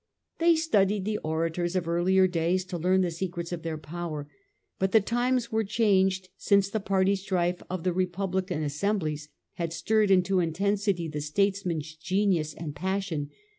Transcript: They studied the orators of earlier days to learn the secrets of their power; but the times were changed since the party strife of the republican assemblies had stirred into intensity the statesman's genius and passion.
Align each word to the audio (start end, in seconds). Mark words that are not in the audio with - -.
They 0.39 0.55
studied 0.55 1.05
the 1.05 1.19
orators 1.19 1.75
of 1.75 1.87
earlier 1.87 2.25
days 2.25 2.65
to 2.65 2.77
learn 2.79 3.01
the 3.01 3.11
secrets 3.11 3.51
of 3.51 3.61
their 3.61 3.77
power; 3.77 4.27
but 4.79 4.93
the 4.93 4.99
times 4.99 5.51
were 5.51 5.63
changed 5.63 6.29
since 6.37 6.71
the 6.71 6.79
party 6.79 7.15
strife 7.15 7.61
of 7.69 7.83
the 7.83 7.93
republican 7.93 8.63
assemblies 8.63 9.29
had 9.61 9.71
stirred 9.71 10.09
into 10.09 10.39
intensity 10.39 11.07
the 11.07 11.21
statesman's 11.21 11.93
genius 11.93 12.55
and 12.55 12.73
passion. 12.75 13.29